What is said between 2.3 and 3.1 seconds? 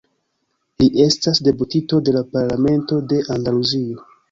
Parlamento